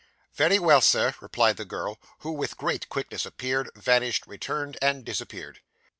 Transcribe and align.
'Very 0.33 0.57
well, 0.57 0.81
Sir,' 0.81 1.13
replied 1.21 1.57
the 1.57 1.63
girl; 1.63 1.99
who 2.21 2.31
with 2.31 2.57
great 2.57 2.89
quickness 2.89 3.23
appeared, 3.23 3.69
vanished, 3.75 4.25
returned, 4.25 4.75
and 4.81 5.05
disappeared. 5.05 5.59